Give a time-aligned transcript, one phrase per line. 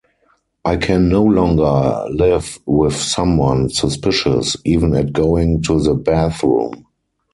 [0.65, 6.87] I can no longer live with someone suspicious, even at going to the bathroom.